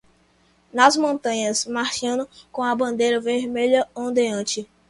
[0.73, 4.67] Nas montanhas, marchando com a bandeira vermelha ondeante